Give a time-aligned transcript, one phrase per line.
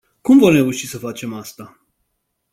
[0.21, 1.85] Cum vom reuși să facem asta?